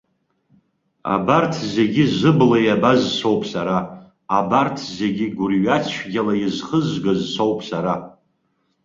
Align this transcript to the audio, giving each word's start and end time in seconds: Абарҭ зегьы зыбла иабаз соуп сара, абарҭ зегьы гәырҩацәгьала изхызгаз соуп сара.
Абарҭ 1.13 1.53
зегьы 1.73 2.03
зыбла 2.17 2.57
иабаз 2.63 3.01
соуп 3.17 3.41
сара, 3.51 3.77
абарҭ 4.37 4.77
зегьы 4.97 5.27
гәырҩацәгьала 5.35 6.33
изхызгаз 6.45 7.21
соуп 7.33 7.59
сара. 7.69 7.93